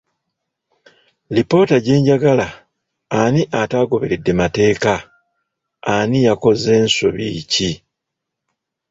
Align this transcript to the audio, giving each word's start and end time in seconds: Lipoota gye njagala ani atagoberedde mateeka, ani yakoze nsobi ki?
Lipoota 1.33 1.77
gye 1.85 1.95
njagala 2.01 2.47
ani 3.21 3.41
atagoberedde 3.61 4.31
mateeka, 4.41 4.93
ani 5.95 6.17
yakoze 6.27 6.73
nsobi 6.85 7.25
ki? 7.51 7.71